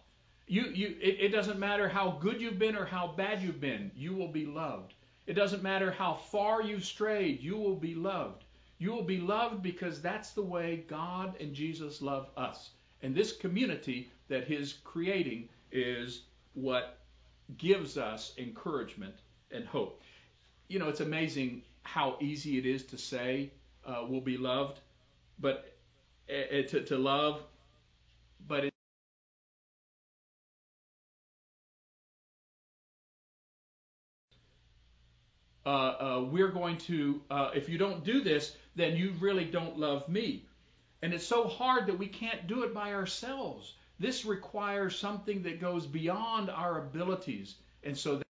You, 0.48 0.64
you, 0.64 0.96
it, 1.02 1.18
it 1.20 1.30
doesn't 1.30 1.60
matter 1.60 1.88
how 1.88 2.18
good 2.20 2.42
you've 2.42 2.60
been 2.60 2.76
or 2.76 2.86
how 2.86 3.14
bad 3.16 3.42
you've 3.42 3.62
been, 3.62 3.92
you 3.96 4.14
will 4.14 4.28
be 4.28 4.46
loved. 4.46 4.94
It 5.28 5.34
doesn't 5.34 5.64
matter 5.64 5.92
how 5.92 6.16
far 6.16 6.62
you've 6.62 6.86
strayed, 6.86 7.42
you 7.42 7.58
will 7.58 7.76
be 7.76 7.96
loved. 7.96 8.44
You 8.80 8.92
will 8.92 9.04
be 9.04 9.20
loved 9.20 9.62
because 9.62 10.02
that's 10.02 10.32
the 10.32 10.42
way 10.42 10.86
God 10.88 11.36
and 11.40 11.54
Jesus 11.54 12.02
love 12.02 12.30
us. 12.38 12.70
And 13.02 13.14
this 13.14 13.34
community 13.34 14.10
that 14.28 14.48
He's 14.48 14.74
creating 14.84 15.50
is 15.72 16.22
what 16.54 16.99
gives 17.58 17.98
us 17.98 18.34
encouragement 18.38 19.16
and 19.52 19.66
hope. 19.66 20.02
You 20.68 20.80
know, 20.80 20.90
it's 20.90 21.02
amazing 21.02 21.64
how 21.84 22.18
easy 22.22 22.58
it 22.58 22.66
is 22.66 22.84
to 22.86 22.98
say 22.98 23.52
uh, 23.86 24.06
we'll 24.08 24.22
be 24.22 24.38
loved, 24.38 24.80
but 25.40 25.74
uh, 26.30 26.62
to, 26.68 26.84
to 26.86 26.98
love, 26.98 27.42
but 28.48 28.70
uh, 35.66 35.70
uh, 35.70 36.26
we're 36.30 36.50
going 36.50 36.78
to, 36.78 37.22
uh, 37.32 37.52
if 37.56 37.70
you 37.70 37.78
don't 37.78 38.04
do 38.04 38.22
this, 38.22 38.56
then 38.76 38.96
you 38.96 39.14
really 39.20 39.46
don't 39.46 39.78
love 39.78 40.08
me. 40.08 40.46
And 41.02 41.14
it's 41.14 41.26
so 41.26 41.48
hard 41.48 41.88
that 41.88 41.98
we 41.98 42.08
can't 42.08 42.48
do 42.48 42.64
it 42.64 42.74
by 42.74 42.94
ourselves. 42.94 43.74
This 44.00 44.26
requires 44.26 44.98
something 44.98 45.44
that 45.44 45.60
goes 45.60 45.86
beyond 45.86 46.50
our 46.50 46.80
abilities. 46.80 47.56
And 47.84 47.98
so 47.98 48.16
that 48.16 48.26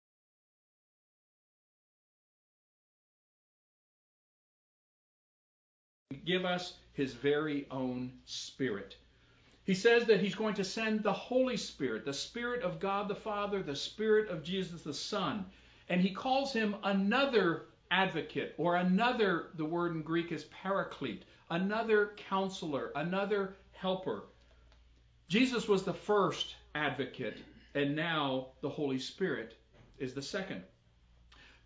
give 6.24 6.44
us 6.44 6.74
his 6.92 7.14
very 7.14 7.66
own 7.70 8.12
spirit. 8.24 8.96
He 9.64 9.74
says 9.74 10.06
that 10.06 10.20
he's 10.20 10.34
going 10.34 10.54
to 10.54 10.64
send 10.64 11.02
the 11.02 11.12
Holy 11.12 11.58
Spirit, 11.58 12.06
the 12.06 12.14
Spirit 12.14 12.62
of 12.62 12.80
God 12.80 13.08
the 13.08 13.14
Father, 13.14 13.62
the 13.62 13.76
Spirit 13.76 14.30
of 14.30 14.42
Jesus 14.42 14.82
the 14.82 14.94
Son. 14.94 15.44
And 15.90 16.00
he 16.00 16.10
calls 16.10 16.52
him 16.52 16.76
another 16.84 17.66
advocate, 17.90 18.54
or 18.58 18.76
another, 18.76 19.46
the 19.56 19.64
word 19.64 19.94
in 19.94 20.02
Greek 20.02 20.32
is 20.32 20.44
paraclete, 20.44 21.24
another 21.50 22.12
counselor, 22.16 22.92
another 22.94 23.56
helper. 23.72 24.24
Jesus 25.28 25.68
was 25.68 25.82
the 25.82 25.92
first 25.92 26.54
advocate, 26.74 27.38
and 27.74 27.94
now 27.94 28.48
the 28.62 28.68
Holy 28.68 28.98
Spirit 28.98 29.56
is 29.98 30.14
the 30.14 30.22
second. 30.22 30.62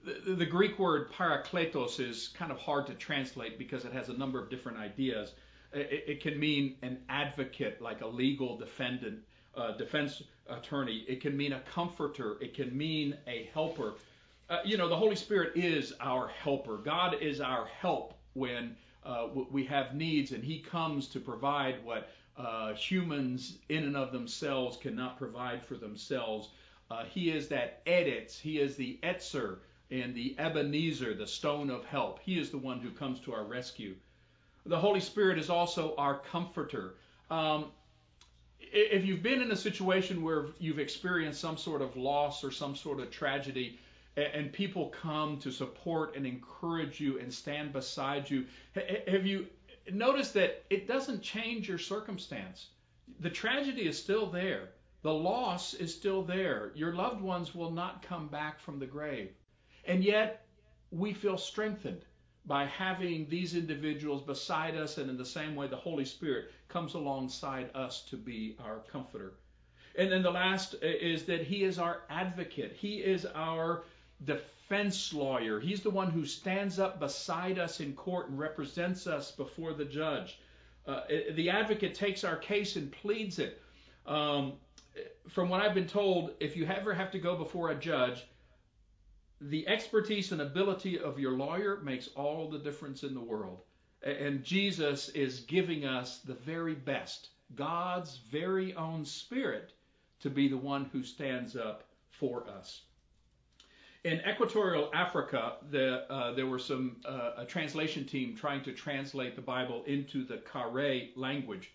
The, 0.04 0.34
the, 0.34 0.46
Greek 0.46 0.80
word 0.80 1.12
parakletos 1.12 2.00
is 2.00 2.28
kind 2.36 2.50
of 2.50 2.58
hard 2.58 2.88
to 2.88 2.94
translate 2.94 3.58
because 3.58 3.84
it 3.84 3.92
has 3.92 4.08
a 4.08 4.14
number 4.14 4.42
of 4.42 4.50
different 4.50 4.78
ideas. 4.78 5.34
It, 5.72 6.04
it 6.08 6.20
can 6.20 6.40
mean 6.40 6.74
an 6.82 6.98
advocate, 7.08 7.80
like 7.80 8.00
a 8.00 8.06
legal 8.06 8.58
defendant, 8.58 9.20
uh, 9.54 9.76
defense 9.76 10.22
attorney. 10.48 11.04
It 11.06 11.20
can 11.20 11.36
mean 11.36 11.52
a 11.52 11.60
comforter. 11.60 12.38
It 12.40 12.54
can 12.54 12.76
mean 12.76 13.16
a 13.28 13.48
helper. 13.54 13.94
Uh, 14.50 14.58
you 14.64 14.76
know, 14.76 14.88
the 14.88 14.96
Holy 14.96 15.14
Spirit 15.14 15.52
is 15.56 15.92
our 16.00 16.26
helper. 16.26 16.78
God 16.78 17.22
is 17.22 17.40
our 17.40 17.66
help 17.66 18.14
when 18.34 18.74
uh, 19.04 19.28
we 19.50 19.64
have 19.66 19.94
needs, 19.94 20.32
and 20.32 20.42
He 20.42 20.58
comes 20.58 21.06
to 21.08 21.20
provide 21.20 21.84
what 21.84 22.08
uh, 22.36 22.74
humans 22.74 23.58
in 23.68 23.84
and 23.84 23.96
of 23.96 24.12
themselves 24.12 24.76
cannot 24.76 25.18
provide 25.18 25.64
for 25.64 25.76
themselves. 25.76 26.48
Uh, 26.90 27.04
he 27.04 27.30
is 27.30 27.48
that 27.48 27.82
edits. 27.86 28.38
He 28.38 28.58
is 28.58 28.76
the 28.76 28.98
ezer. 29.02 29.60
and 29.90 30.14
the 30.14 30.34
Ebenezer, 30.38 31.14
the 31.14 31.26
stone 31.26 31.70
of 31.70 31.84
help. 31.84 32.20
He 32.20 32.38
is 32.38 32.50
the 32.50 32.58
one 32.58 32.80
who 32.80 32.90
comes 32.90 33.20
to 33.20 33.34
our 33.34 33.44
rescue. 33.44 33.94
The 34.64 34.78
Holy 34.78 35.00
Spirit 35.00 35.38
is 35.38 35.50
also 35.50 35.94
our 35.98 36.18
comforter. 36.18 36.94
Um, 37.30 37.66
if 38.60 39.04
you've 39.04 39.22
been 39.22 39.42
in 39.42 39.52
a 39.52 39.56
situation 39.56 40.22
where 40.22 40.46
you've 40.58 40.78
experienced 40.78 41.40
some 41.40 41.58
sort 41.58 41.82
of 41.82 41.96
loss 41.96 42.42
or 42.42 42.50
some 42.50 42.74
sort 42.74 43.00
of 43.00 43.10
tragedy, 43.10 43.78
and 44.16 44.52
people 44.52 44.88
come 44.88 45.38
to 45.38 45.50
support 45.50 46.16
and 46.16 46.26
encourage 46.26 47.00
you 47.00 47.18
and 47.18 47.32
stand 47.32 47.72
beside 47.72 48.30
you, 48.30 48.46
have 49.08 49.26
you 49.26 49.46
noticed 49.90 50.34
that 50.34 50.64
it 50.70 50.86
doesn't 50.86 51.22
change 51.22 51.68
your 51.68 51.78
circumstance? 51.78 52.68
The 53.20 53.30
tragedy 53.30 53.86
is 53.86 53.98
still 53.98 54.26
there. 54.26 54.70
The 55.02 55.12
loss 55.12 55.74
is 55.74 55.94
still 55.94 56.22
there. 56.22 56.70
Your 56.74 56.94
loved 56.94 57.20
ones 57.20 57.54
will 57.54 57.70
not 57.70 58.02
come 58.02 58.28
back 58.28 58.60
from 58.60 58.78
the 58.78 58.86
grave. 58.86 59.30
And 59.84 60.04
yet, 60.04 60.46
we 60.90 61.12
feel 61.12 61.38
strengthened 61.38 62.04
by 62.44 62.66
having 62.66 63.28
these 63.28 63.54
individuals 63.54 64.22
beside 64.22 64.76
us, 64.76 64.98
and 64.98 65.08
in 65.08 65.16
the 65.16 65.24
same 65.24 65.54
way, 65.54 65.66
the 65.66 65.76
Holy 65.76 66.04
Spirit 66.04 66.50
comes 66.68 66.94
alongside 66.94 67.70
us 67.74 68.02
to 68.02 68.16
be 68.16 68.56
our 68.60 68.80
comforter. 68.90 69.34
And 69.94 70.10
then 70.10 70.22
the 70.22 70.30
last 70.30 70.74
uh, 70.74 70.78
is 70.86 71.24
that 71.26 71.42
He 71.42 71.64
is 71.64 71.78
our 71.78 72.02
advocate, 72.08 72.72
He 72.72 72.96
is 72.98 73.26
our 73.26 73.84
defense 74.24 75.12
lawyer. 75.12 75.60
He's 75.60 75.82
the 75.82 75.90
one 75.90 76.10
who 76.10 76.24
stands 76.24 76.78
up 76.78 77.00
beside 77.00 77.58
us 77.58 77.80
in 77.80 77.92
court 77.94 78.30
and 78.30 78.38
represents 78.38 79.06
us 79.06 79.30
before 79.30 79.74
the 79.74 79.84
judge. 79.84 80.38
Uh, 80.86 81.02
the 81.34 81.50
advocate 81.50 81.94
takes 81.94 82.24
our 82.24 82.36
case 82.36 82.76
and 82.76 82.90
pleads 82.90 83.38
it. 83.38 83.60
Um, 84.06 84.54
from 85.28 85.48
what 85.48 85.62
I've 85.62 85.74
been 85.74 85.86
told, 85.86 86.32
if 86.40 86.56
you 86.56 86.66
ever 86.66 86.92
have 86.92 87.10
to 87.12 87.18
go 87.18 87.36
before 87.36 87.70
a 87.70 87.74
judge, 87.74 88.24
the 89.40 89.66
expertise 89.68 90.32
and 90.32 90.40
ability 90.40 90.98
of 90.98 91.18
your 91.18 91.32
lawyer 91.32 91.80
makes 91.82 92.08
all 92.14 92.48
the 92.48 92.58
difference 92.58 93.02
in 93.02 93.14
the 93.14 93.20
world. 93.20 93.60
And 94.02 94.42
Jesus 94.42 95.08
is 95.10 95.40
giving 95.40 95.84
us 95.84 96.18
the 96.18 96.34
very 96.34 96.74
best, 96.74 97.28
God's 97.54 98.18
very 98.30 98.74
own 98.74 99.04
Spirit, 99.04 99.72
to 100.20 100.30
be 100.30 100.48
the 100.48 100.56
one 100.56 100.86
who 100.86 101.02
stands 101.02 101.56
up 101.56 101.84
for 102.10 102.48
us. 102.48 102.82
In 104.04 104.20
Equatorial 104.28 104.90
Africa, 104.92 105.54
the, 105.70 106.10
uh, 106.12 106.32
there 106.32 106.46
were 106.46 106.58
some 106.58 106.96
uh, 107.04 107.32
a 107.38 107.44
translation 107.44 108.04
team 108.04 108.36
trying 108.36 108.62
to 108.64 108.72
translate 108.72 109.36
the 109.36 109.42
Bible 109.42 109.84
into 109.86 110.24
the 110.24 110.38
Kare 110.38 111.08
language, 111.14 111.72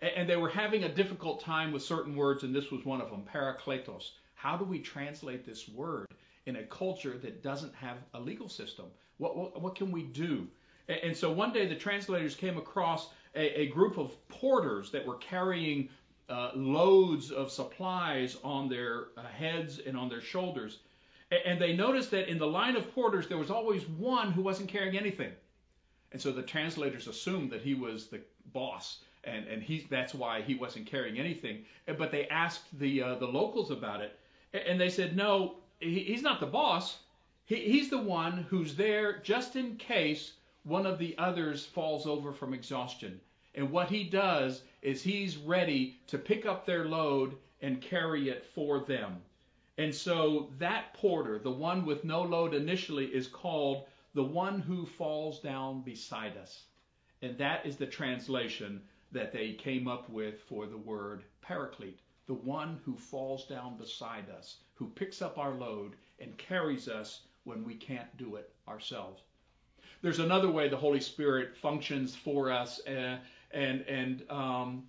and 0.00 0.28
they 0.28 0.36
were 0.36 0.48
having 0.48 0.84
a 0.84 0.88
difficult 0.88 1.40
time 1.40 1.72
with 1.72 1.82
certain 1.82 2.16
words, 2.16 2.44
and 2.44 2.54
this 2.54 2.70
was 2.70 2.84
one 2.84 3.00
of 3.00 3.10
them, 3.10 3.24
parakletos. 3.30 4.12
How 4.34 4.56
do 4.56 4.64
we 4.64 4.78
translate 4.78 5.44
this 5.44 5.68
word? 5.68 6.06
in 6.46 6.56
a 6.56 6.62
culture 6.64 7.18
that 7.18 7.42
doesn't 7.42 7.74
have 7.74 7.98
a 8.14 8.20
legal 8.20 8.48
system? 8.48 8.86
What, 9.18 9.36
what, 9.36 9.60
what 9.60 9.74
can 9.74 9.90
we 9.90 10.04
do? 10.04 10.46
And, 10.88 11.16
so 11.16 11.32
one 11.32 11.52
day 11.52 11.66
the 11.66 11.74
translators 11.74 12.36
came 12.36 12.56
across 12.56 13.08
a, 13.34 13.62
a 13.62 13.66
group 13.66 13.98
of 13.98 14.12
porters 14.28 14.90
that 14.92 15.04
were 15.04 15.16
carrying 15.16 15.88
uh, 16.28 16.50
loads 16.54 17.32
of 17.32 17.50
supplies 17.50 18.36
on 18.44 18.68
their 18.68 19.08
uh, 19.16 19.22
heads 19.22 19.80
and 19.84 19.96
on 19.96 20.08
their 20.08 20.20
shoulders. 20.20 20.78
And, 21.30 21.60
they 21.60 21.74
noticed 21.74 22.12
that 22.12 22.30
in 22.30 22.38
the 22.38 22.46
line 22.46 22.76
of 22.76 22.94
porters, 22.94 23.26
there 23.26 23.38
was 23.38 23.50
always 23.50 23.82
one 23.88 24.30
who 24.30 24.42
wasn't 24.42 24.68
carrying 24.68 24.96
anything. 24.96 25.32
And 26.12 26.22
so 26.22 26.30
the 26.30 26.42
translators 26.42 27.08
assumed 27.08 27.50
that 27.50 27.62
he 27.62 27.74
was 27.74 28.06
the 28.06 28.20
boss 28.52 28.98
and 29.26 29.46
and 29.48 29.62
he 29.62 29.86
that's 29.90 30.14
why 30.14 30.40
he 30.40 30.54
wasn't 30.54 30.86
carrying 30.86 31.18
anything. 31.18 31.64
But 31.86 32.10
they 32.10 32.28
asked 32.28 32.78
the 32.78 33.02
uh, 33.02 33.14
the 33.16 33.26
locals 33.26 33.70
about 33.70 34.00
it, 34.00 34.18
and 34.54 34.80
they 34.80 34.88
said 34.88 35.16
no, 35.16 35.56
he, 35.80 36.00
he's 36.00 36.22
not 36.22 36.40
the 36.40 36.46
boss. 36.46 36.98
He, 37.44 37.56
he's 37.56 37.90
the 37.90 37.98
one 37.98 38.46
who's 38.48 38.74
there 38.74 39.18
just 39.18 39.56
in 39.56 39.76
case 39.76 40.32
one 40.64 40.86
of 40.86 40.98
the 40.98 41.16
others 41.18 41.64
falls 41.64 42.06
over 42.06 42.32
from 42.32 42.54
exhaustion. 42.54 43.20
And 43.54 43.70
what 43.70 43.88
he 43.88 44.04
does 44.04 44.62
is 44.82 45.02
he's 45.02 45.36
ready 45.36 45.98
to 46.08 46.18
pick 46.18 46.44
up 46.44 46.66
their 46.66 46.86
load 46.86 47.36
and 47.62 47.80
carry 47.80 48.28
it 48.28 48.44
for 48.54 48.80
them. 48.80 49.22
And 49.78 49.94
so 49.94 50.50
that 50.58 50.94
porter, 50.94 51.38
the 51.38 51.50
one 51.50 51.84
with 51.84 52.04
no 52.04 52.22
load 52.22 52.54
initially, 52.54 53.06
is 53.06 53.26
called 53.26 53.86
the 54.14 54.24
one 54.24 54.60
who 54.60 54.86
falls 54.86 55.40
down 55.40 55.82
beside 55.82 56.36
us. 56.36 56.64
And 57.22 57.36
that 57.38 57.66
is 57.66 57.76
the 57.76 57.86
translation 57.86 58.82
that 59.12 59.32
they 59.32 59.52
came 59.52 59.86
up 59.88 60.08
with 60.08 60.40
for 60.40 60.66
the 60.66 60.78
word 60.78 61.24
paraclete, 61.42 62.00
the 62.26 62.34
one 62.34 62.80
who 62.84 62.96
falls 62.96 63.46
down 63.46 63.76
beside 63.76 64.30
us 64.30 64.56
who 64.76 64.88
picks 64.88 65.22
up 65.22 65.38
our 65.38 65.54
load 65.54 65.96
and 66.20 66.36
carries 66.38 66.88
us 66.88 67.22
when 67.44 67.64
we 67.64 67.74
can't 67.74 68.16
do 68.16 68.36
it 68.36 68.52
ourselves. 68.68 69.22
There's 70.02 70.18
another 70.18 70.50
way 70.50 70.68
the 70.68 70.76
Holy 70.76 71.00
Spirit 71.00 71.56
functions 71.56 72.14
for 72.14 72.50
us, 72.50 72.80
uh, 72.86 73.18
and 73.52 73.80
and 73.82 74.22
um, 74.30 74.84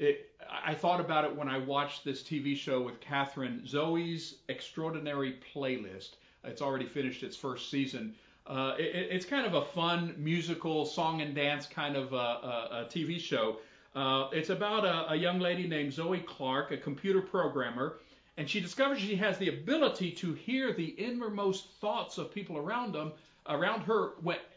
it, 0.00 0.30
I 0.50 0.74
thought 0.74 0.98
about 0.98 1.24
it 1.24 1.36
when 1.36 1.48
I 1.48 1.58
watched 1.58 2.04
this 2.04 2.22
TV 2.22 2.56
show 2.56 2.80
with 2.80 3.00
Catherine, 3.00 3.62
Zoey's 3.66 4.36
Extraordinary 4.48 5.38
Playlist. 5.54 6.12
It's 6.42 6.62
already 6.62 6.86
finished 6.86 7.22
its 7.22 7.36
first 7.36 7.70
season. 7.70 8.14
Uh, 8.46 8.74
it, 8.78 9.08
it's 9.10 9.26
kind 9.26 9.46
of 9.46 9.54
a 9.54 9.62
fun 9.62 10.14
musical 10.16 10.86
song 10.86 11.20
and 11.20 11.34
dance 11.34 11.66
kind 11.66 11.96
of 11.96 12.14
a, 12.14 12.16
a, 12.16 12.68
a 12.72 12.88
TV 12.90 13.20
show. 13.20 13.58
Uh, 13.94 14.28
it's 14.32 14.48
about 14.48 14.84
a, 14.86 15.12
a, 15.12 15.16
young 15.16 15.38
lady 15.38 15.68
named 15.68 15.92
Zoey 15.92 16.24
Clarke, 16.24 16.70
a 16.70 16.76
computer 16.76 17.20
programmer, 17.20 17.98
and 18.38 18.48
she 18.48 18.60
discovers 18.60 19.00
she 19.00 19.16
has 19.16 19.36
the 19.36 19.48
ability 19.48 20.12
to 20.12 20.32
hear 20.32 20.72
the 20.72 20.86
innermost 20.86 21.68
thoughts 21.80 22.16
of 22.16 22.32
people 22.32 22.56
around 22.56 22.94
them, 22.94 23.12
around 23.48 23.82
her, 23.82 24.12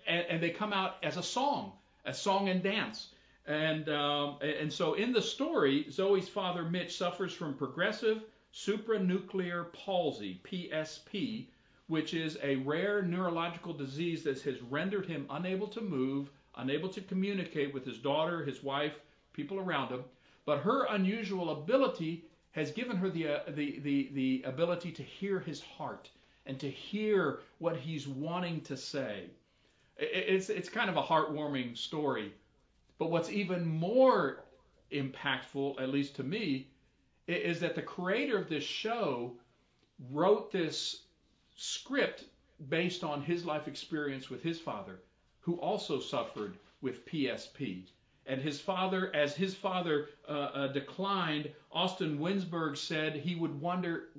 and, 0.07 0.25
and 0.29 0.41
they 0.41 0.51
come 0.51 0.71
out 0.71 0.95
as 1.03 1.17
a 1.17 1.23
song, 1.23 1.73
a 2.05 2.13
song 2.13 2.47
and 2.47 2.63
dance. 2.63 3.09
And 3.45 3.89
um, 3.89 4.37
and 4.41 4.71
so 4.71 4.93
in 4.93 5.11
the 5.11 5.21
story, 5.21 5.85
Zoey's 5.89 6.29
father 6.29 6.63
Mitch 6.63 6.95
suffers 6.95 7.33
from 7.33 7.55
progressive 7.55 8.23
supranuclear 8.53 9.73
palsy 9.73 10.39
(PSP), 10.45 11.47
which 11.87 12.13
is 12.13 12.37
a 12.41 12.55
rare 12.57 13.01
neurological 13.01 13.73
disease 13.73 14.23
that 14.23 14.41
has 14.43 14.61
rendered 14.61 15.05
him 15.05 15.25
unable 15.29 15.67
to 15.67 15.81
move, 15.81 16.29
unable 16.55 16.87
to 16.89 17.01
communicate 17.01 17.73
with 17.73 17.85
his 17.85 17.97
daughter, 17.97 18.45
his 18.45 18.63
wife, 18.63 18.99
people 19.33 19.59
around 19.59 19.89
him. 19.89 20.03
But 20.45 20.59
her 20.59 20.85
unusual 20.85 21.49
ability 21.49 22.25
has 22.51 22.71
given 22.71 22.95
her 22.97 23.09
the, 23.09 23.27
uh, 23.27 23.39
the, 23.49 23.79
the, 23.79 24.09
the 24.13 24.43
ability 24.45 24.91
to 24.91 25.03
hear 25.03 25.39
his 25.39 25.61
heart 25.61 26.09
and 26.45 26.59
to 26.59 26.69
hear 26.69 27.39
what 27.57 27.75
he's 27.75 28.07
wanting 28.07 28.61
to 28.61 28.77
say. 28.77 29.23
It's, 29.97 30.49
it's 30.49 30.69
kind 30.69 30.89
of 30.89 30.97
a 30.97 31.01
heartwarming 31.01 31.77
story. 31.77 32.31
But 32.97 33.11
what's 33.11 33.29
even 33.29 33.65
more 33.65 34.43
impactful, 34.91 35.81
at 35.81 35.89
least 35.89 36.15
to 36.17 36.23
me, 36.23 36.67
is 37.27 37.59
that 37.59 37.75
the 37.75 37.81
creator 37.81 38.37
of 38.37 38.49
this 38.49 38.63
show 38.63 39.37
wrote 40.11 40.51
this 40.51 41.03
script 41.55 42.25
based 42.69 43.03
on 43.03 43.21
his 43.21 43.45
life 43.45 43.67
experience 43.67 44.29
with 44.29 44.43
his 44.43 44.59
father, 44.59 44.99
who 45.39 45.55
also 45.55 45.99
suffered 45.99 46.57
with 46.81 47.05
PSP 47.05 47.85
and 48.25 48.41
his 48.41 48.59
father, 48.59 49.13
as 49.13 49.35
his 49.35 49.53
father 49.53 50.09
uh, 50.27 50.31
uh, 50.31 50.67
declined, 50.67 51.51
Austin 51.71 52.19
Winsberg 52.19 52.77
said 52.77 53.15
he 53.15 53.35
would 53.35 53.59
wonder, 53.59 54.09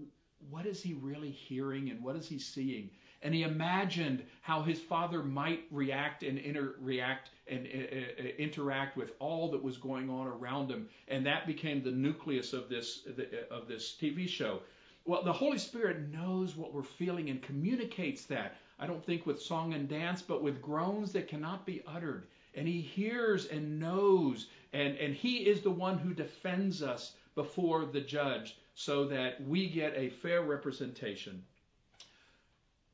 what 0.50 0.66
is 0.66 0.82
he 0.82 0.94
really 0.94 1.30
hearing 1.30 1.90
and 1.90 2.02
what 2.02 2.16
is 2.16 2.28
he 2.28 2.38
seeing? 2.38 2.90
And 3.24 3.34
he 3.34 3.42
imagined 3.42 4.22
how 4.42 4.62
his 4.62 4.78
father 4.80 5.22
might 5.22 5.64
react 5.72 6.22
and 6.22 6.38
inter- 6.38 6.76
react 6.78 7.30
and 7.48 7.66
uh, 7.66 8.22
uh 8.22 8.26
interact 8.38 8.96
with 8.96 9.12
all 9.18 9.50
that 9.50 9.62
was 9.62 9.76
going 9.76 10.08
on 10.08 10.28
around 10.28 10.70
him, 10.70 10.88
and 11.08 11.26
that 11.26 11.46
became 11.46 11.82
the 11.82 11.90
nucleus 11.90 12.52
of 12.52 12.68
this 12.68 13.08
of 13.50 13.66
this 13.66 13.96
TV 14.00 14.28
show. 14.28 14.60
Well, 15.04 15.24
the 15.24 15.32
Holy 15.32 15.58
Spirit 15.58 16.12
knows 16.12 16.56
what 16.56 16.72
we're 16.72 16.82
feeling 16.82 17.28
and 17.30 17.42
communicates 17.42 18.24
that. 18.26 18.56
I 18.78 18.86
don't 18.86 19.04
think 19.04 19.26
with 19.26 19.42
song 19.42 19.74
and 19.74 19.88
dance, 19.88 20.22
but 20.22 20.42
with 20.42 20.62
groans 20.62 21.12
that 21.12 21.26
cannot 21.26 21.66
be 21.66 21.82
uttered 21.86 22.26
and 22.54 22.68
he 22.68 22.80
hears 22.80 23.46
and 23.46 23.80
knows 23.80 24.46
and, 24.72 24.96
and 24.96 25.14
he 25.14 25.38
is 25.38 25.60
the 25.60 25.70
one 25.70 25.98
who 25.98 26.14
defends 26.14 26.82
us 26.82 27.12
before 27.34 27.84
the 27.84 28.00
judge 28.00 28.56
so 28.74 29.06
that 29.06 29.42
we 29.46 29.68
get 29.68 29.92
a 29.96 30.10
fair 30.10 30.42
representation. 30.42 31.44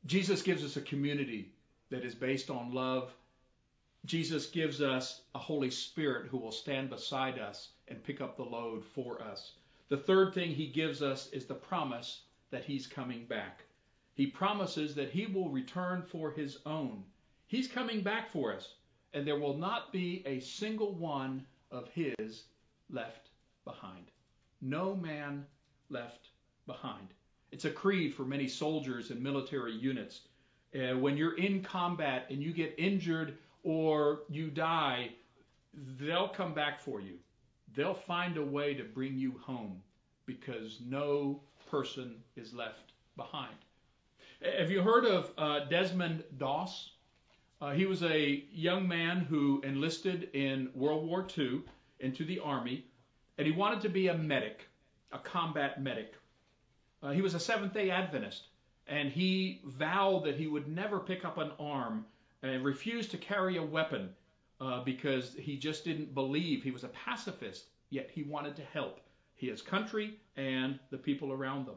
Jesus 0.05 0.41
gives 0.41 0.63
us 0.63 0.77
a 0.77 0.81
community 0.81 1.51
that 1.89 2.03
is 2.03 2.15
based 2.15 2.49
on 2.49 2.73
love. 2.73 3.13
Jesus 4.05 4.47
gives 4.47 4.81
us 4.81 5.21
a 5.35 5.39
Holy 5.39 5.69
Spirit 5.69 6.27
who 6.29 6.37
will 6.37 6.51
stand 6.51 6.89
beside 6.89 7.37
us 7.37 7.69
and 7.87 8.03
pick 8.03 8.19
up 8.19 8.35
the 8.35 8.43
load 8.43 8.83
for 8.83 9.21
us. 9.21 9.53
The 9.89 9.97
third 9.97 10.33
thing 10.33 10.51
he 10.51 10.67
gives 10.67 11.01
us 11.01 11.29
is 11.31 11.45
the 11.45 11.53
promise 11.53 12.21
that 12.49 12.63
he's 12.63 12.87
coming 12.87 13.25
back. 13.25 13.63
He 14.15 14.27
promises 14.27 14.95
that 14.95 15.11
he 15.11 15.25
will 15.27 15.49
return 15.49 16.01
for 16.01 16.31
his 16.31 16.57
own. 16.65 17.03
He's 17.47 17.67
coming 17.67 18.01
back 18.01 18.31
for 18.31 18.53
us 18.53 18.75
and 19.13 19.27
there 19.27 19.39
will 19.39 19.57
not 19.57 19.91
be 19.91 20.23
a 20.25 20.39
single 20.39 20.93
one 20.93 21.45
of 21.69 21.89
his 21.89 22.43
left 22.89 23.29
behind. 23.65 24.05
No 24.61 24.95
man 24.95 25.45
left 25.89 26.29
behind. 26.65 27.09
It's 27.51 27.65
a 27.65 27.69
creed 27.69 28.13
for 28.13 28.23
many 28.23 28.47
soldiers 28.47 29.11
and 29.11 29.21
military 29.21 29.73
units. 29.73 30.21
Uh, 30.73 30.97
when 30.97 31.17
you're 31.17 31.37
in 31.37 31.61
combat 31.61 32.25
and 32.29 32.41
you 32.41 32.53
get 32.53 32.73
injured 32.77 33.37
or 33.63 34.21
you 34.29 34.49
die, 34.49 35.09
they'll 35.99 36.29
come 36.29 36.53
back 36.53 36.79
for 36.79 37.01
you. 37.01 37.15
They'll 37.75 37.93
find 37.93 38.37
a 38.37 38.43
way 38.43 38.73
to 38.73 38.83
bring 38.83 39.17
you 39.17 39.37
home 39.43 39.81
because 40.25 40.79
no 40.85 41.41
person 41.69 42.15
is 42.35 42.53
left 42.53 42.93
behind. 43.15 43.55
Have 44.41 44.71
you 44.71 44.81
heard 44.81 45.05
of 45.05 45.31
uh, 45.37 45.65
Desmond 45.65 46.23
Doss? 46.37 46.91
Uh, 47.61 47.71
he 47.71 47.85
was 47.85 48.01
a 48.01 48.43
young 48.51 48.87
man 48.87 49.19
who 49.19 49.61
enlisted 49.63 50.29
in 50.33 50.69
World 50.73 51.07
War 51.07 51.27
II 51.37 51.61
into 51.99 52.25
the 52.25 52.39
Army, 52.39 52.85
and 53.37 53.45
he 53.45 53.53
wanted 53.53 53.81
to 53.81 53.89
be 53.89 54.07
a 54.07 54.17
medic, 54.17 54.67
a 55.11 55.19
combat 55.19 55.81
medic. 55.81 56.15
Uh, 57.03 57.11
he 57.11 57.21
was 57.21 57.33
a 57.33 57.39
Seventh 57.39 57.73
day 57.73 57.89
Adventist, 57.89 58.47
and 58.87 59.09
he 59.09 59.61
vowed 59.65 60.23
that 60.25 60.35
he 60.35 60.47
would 60.47 60.67
never 60.67 60.99
pick 60.99 61.25
up 61.25 61.37
an 61.37 61.51
arm 61.59 62.05
and 62.43 62.63
refused 62.63 63.11
to 63.11 63.17
carry 63.17 63.57
a 63.57 63.63
weapon 63.63 64.09
uh, 64.59 64.83
because 64.83 65.33
he 65.35 65.57
just 65.57 65.83
didn't 65.83 66.13
believe. 66.13 66.63
He 66.63 66.71
was 66.71 66.83
a 66.83 66.89
pacifist, 66.89 67.65
yet 67.89 68.09
he 68.11 68.23
wanted 68.23 68.55
to 68.57 68.63
help 68.63 69.01
his 69.35 69.61
country 69.61 70.19
and 70.37 70.79
the 70.91 70.97
people 70.97 71.31
around 71.31 71.65
them. 71.65 71.75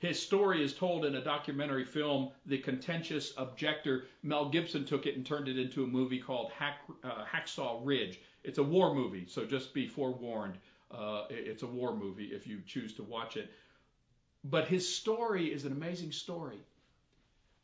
His 0.00 0.20
story 0.20 0.64
is 0.64 0.74
told 0.74 1.04
in 1.04 1.16
a 1.16 1.22
documentary 1.22 1.84
film, 1.84 2.30
The 2.46 2.58
Conscientious 2.58 3.34
Objector. 3.36 4.06
Mel 4.22 4.48
Gibson 4.48 4.86
took 4.86 5.06
it 5.06 5.14
and 5.14 5.26
turned 5.26 5.46
it 5.46 5.58
into 5.58 5.84
a 5.84 5.86
movie 5.86 6.18
called 6.18 6.50
Hack, 6.52 6.78
uh, 7.04 7.24
Hacksaw 7.30 7.80
Ridge. 7.84 8.18
It's 8.42 8.58
a 8.58 8.62
war 8.62 8.94
movie, 8.94 9.26
so 9.28 9.44
just 9.44 9.74
be 9.74 9.86
forewarned. 9.86 10.54
Uh, 10.90 11.24
it's 11.28 11.62
a 11.62 11.66
war 11.66 11.94
movie 11.94 12.30
if 12.32 12.46
you 12.46 12.60
choose 12.66 12.94
to 12.94 13.02
watch 13.02 13.36
it. 13.36 13.50
But 14.44 14.68
his 14.68 14.92
story 14.94 15.52
is 15.52 15.64
an 15.64 15.72
amazing 15.72 16.12
story. 16.12 16.58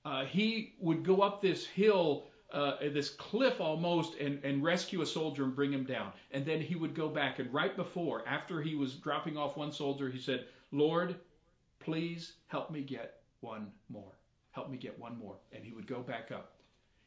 Uh, 0.05 0.25
he 0.25 0.75
would 0.79 1.03
go 1.03 1.23
up 1.23 1.41
this 1.41 1.67
hill, 1.67 2.27
uh, 2.53 2.77
this 2.81 3.11
cliff 3.11 3.61
almost, 3.61 4.15
and, 4.21 4.45
and 4.45 4.63
rescue 4.63 5.01
a 5.01 5.07
soldier 5.07 5.45
and 5.45 5.57
bring 5.57 5.73
him 5.73 5.85
down. 5.85 6.13
And 6.31 6.45
then 6.45 6.61
he 6.61 6.77
would 6.77 6.95
go 6.95 7.09
back, 7.09 7.39
and 7.39 7.53
right 7.53 7.75
before, 7.75 8.27
after 8.29 8.63
he 8.63 8.77
was 8.77 8.95
dropping 8.95 9.37
off 9.37 9.57
one 9.57 9.73
soldier, 9.73 10.09
he 10.11 10.21
said, 10.21 10.47
Lord, 10.71 11.17
please 11.81 12.35
help 12.47 12.71
me 12.71 12.83
get 12.83 13.21
one 13.41 13.73
more. 13.89 14.13
Help 14.53 14.71
me 14.71 14.77
get 14.77 14.99
one 14.99 15.19
more. 15.19 15.37
And 15.53 15.65
he 15.65 15.73
would 15.73 15.87
go 15.87 16.01
back 16.01 16.31
up. 16.31 16.53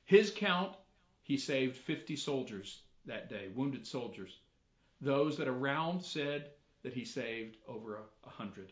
His 0.06 0.32
count, 0.32 0.76
he 1.24 1.38
saved 1.38 1.78
50 1.78 2.16
soldiers 2.16 2.82
that 3.06 3.30
day, 3.30 3.50
wounded 3.56 3.86
soldiers. 3.86 4.40
Those 5.02 5.38
that 5.38 5.48
around 5.48 6.04
said 6.04 6.50
that 6.84 6.94
he 6.94 7.06
saved 7.06 7.58
over 7.68 7.98
a 8.26 8.30
hundred. 8.30 8.72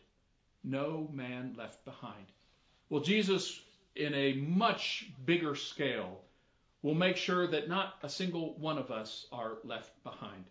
No 0.64 1.08
man 1.12 1.54
left 1.56 1.84
behind. 1.84 2.26
Well, 2.90 3.02
Jesus, 3.02 3.60
in 3.96 4.14
a 4.14 4.34
much 4.34 5.10
bigger 5.24 5.54
scale, 5.54 6.20
will 6.82 6.94
make 6.94 7.16
sure 7.16 7.46
that 7.46 7.68
not 7.68 7.94
a 8.02 8.08
single 8.08 8.54
one 8.58 8.78
of 8.78 8.90
us 8.90 9.26
are 9.32 9.58
left 9.64 10.02
behind. 10.04 10.44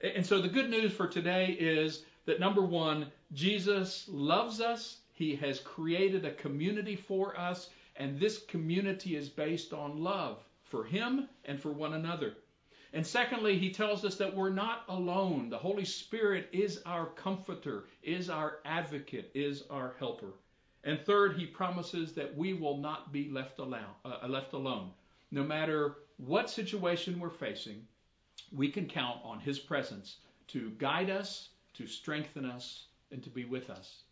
And 0.00 0.24
so 0.24 0.40
the 0.40 0.48
good 0.48 0.70
news 0.70 0.92
for 0.92 1.06
today 1.06 1.56
is 1.58 2.04
that 2.26 2.40
number 2.40 2.62
one, 2.62 3.10
Jesus 3.32 4.06
loves 4.08 4.60
us. 4.60 4.98
He 5.12 5.34
has 5.36 5.60
created 5.60 6.24
a 6.24 6.34
community 6.34 6.94
for 6.94 7.38
us, 7.38 7.70
and 7.96 8.18
this 8.18 8.38
community 8.38 9.16
is 9.16 9.28
based 9.28 9.72
on 9.72 10.02
love 10.02 10.38
for 10.64 10.84
Him 10.84 11.28
and 11.44 11.60
for 11.60 11.72
one 11.72 11.94
another. 11.94 12.34
And 12.92 13.06
secondly, 13.06 13.58
he 13.58 13.70
tells 13.70 14.04
us 14.04 14.16
that 14.16 14.34
we're 14.34 14.48
not 14.50 14.84
alone. 14.88 15.50
The 15.50 15.58
Holy 15.58 15.84
Spirit 15.84 16.48
is 16.52 16.80
our 16.86 17.06
comforter, 17.06 17.84
is 18.02 18.30
our 18.30 18.60
advocate, 18.64 19.30
is 19.34 19.64
our 19.68 19.94
helper. 19.98 20.32
And 20.84 20.98
third, 21.00 21.36
he 21.36 21.44
promises 21.44 22.12
that 22.12 22.34
we 22.34 22.54
will 22.54 22.78
not 22.78 23.12
be 23.12 23.28
left 23.28 23.58
alone. 23.58 23.94
Uh, 24.04 24.26
left 24.26 24.54
alone. 24.54 24.90
No 25.30 25.44
matter 25.44 25.96
what 26.16 26.48
situation 26.48 27.20
we're 27.20 27.28
facing, 27.28 27.86
we 28.52 28.70
can 28.70 28.86
count 28.86 29.20
on 29.22 29.40
his 29.40 29.58
presence 29.58 30.16
to 30.48 30.70
guide 30.78 31.10
us, 31.10 31.50
to 31.74 31.86
strengthen 31.86 32.46
us, 32.46 32.86
and 33.10 33.22
to 33.22 33.30
be 33.30 33.44
with 33.44 33.68
us. 33.68 34.02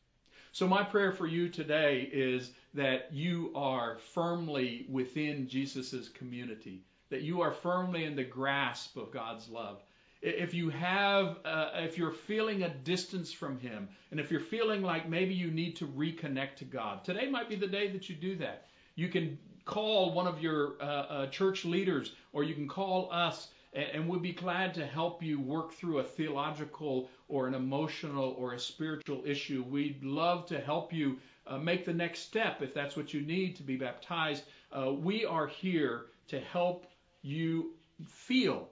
So, 0.53 0.67
my 0.67 0.83
prayer 0.83 1.13
for 1.13 1.27
you 1.27 1.49
today 1.49 2.09
is 2.13 2.53
that 2.75 3.13
you 3.13 3.53
are 3.55 3.99
firmly 4.13 4.87
within 4.89 5.49
Jesus' 5.49 6.09
community, 6.09 6.83
that 7.11 7.23
you 7.23 7.41
are 7.41 7.53
firmly 7.53 8.05
in 8.05 8.17
the 8.17 8.25
grasp 8.25 8.97
of 8.97 9.11
God's 9.11 9.49
love. 9.49 9.83
If 10.23 10.55
you 10.55 10.71
have, 10.71 11.39
uh, 11.45 11.71
if 11.75 11.99
you're 11.99 12.13
feeling 12.13 12.63
a 12.63 12.69
distance 12.69 13.33
from 13.33 13.59
Him, 13.59 13.89
and 14.11 14.19
if 14.19 14.31
you're 14.31 14.41
feeling 14.41 14.83
like 14.83 15.09
maybe 15.09 15.35
you 15.35 15.51
need 15.51 15.77
to 15.77 15.87
reconnect 15.87 16.57
to 16.57 16.65
God, 16.65 17.05
today 17.05 17.29
might 17.29 17.49
be 17.49 17.57
the 17.57 17.67
day 17.67 17.89
that 17.89 18.09
you 18.09 18.17
do 18.17 18.37
that. 18.37 18.67
You 18.95 19.09
can 19.09 19.39
call 19.65 20.13
one 20.13 20.27
of 20.27 20.41
your 20.41 20.75
uh, 20.81 20.85
uh, 20.85 21.27
church 21.29 21.65
leaders, 21.65 22.13
or 22.33 22.45
you 22.45 22.55
can 22.55 22.67
call 22.67 23.09
us 23.13 23.49
and 23.77 24.09
we'd 24.09 24.23
be 24.23 24.33
glad 24.33 24.73
to 24.75 24.87
help 24.87 25.23
you 25.23 25.39
work 25.39 25.75
through 25.75 25.99
a 25.99 26.03
theological 26.03 27.11
or 27.29 27.47
an 27.47 27.55
emotional 27.55 28.35
or 28.39 28.55
a 28.55 28.59
spiritual 28.59 29.23
issue. 29.27 29.63
We'd 29.69 30.03
love 30.03 30.47
to 30.47 30.61
help 30.61 30.93
you 30.93 31.19
uh, 31.47 31.59
make 31.59 31.85
the 31.85 31.93
next 31.93 32.21
step 32.21 32.63
if 32.63 32.73
that's 32.73 32.97
what 32.97 33.13
you 33.13 33.21
need 33.21 33.57
to 33.57 33.63
be 33.63 33.77
baptized. 33.77 34.45
Uh, 34.73 34.93
we 34.93 35.27
are 35.27 35.47
here 35.47 36.07
to 36.29 36.41
help 36.41 36.87
you 37.27 37.73
feel 38.05 38.69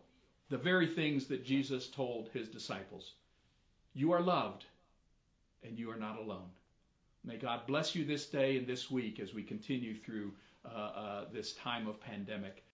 the 0.48 0.56
very 0.56 0.86
things 0.86 1.26
that 1.26 1.44
Jesus 1.44 1.88
told 1.88 2.28
his 2.32 2.48
disciples. 2.48 3.14
You 3.94 4.12
are 4.12 4.20
loved 4.20 4.64
and 5.64 5.76
you 5.76 5.90
are 5.90 5.96
not 5.96 6.18
alone. 6.18 6.48
May 7.24 7.36
God 7.36 7.66
bless 7.66 7.96
you 7.96 8.04
this 8.04 8.26
day 8.26 8.56
and 8.56 8.66
this 8.66 8.90
week 8.90 9.18
as 9.18 9.34
we 9.34 9.42
continue 9.42 9.96
through 9.96 10.30
uh, 10.64 10.78
uh 10.78 11.24
this 11.32 11.54
time 11.54 11.88
of 11.88 12.00
pandemic. 12.00 12.62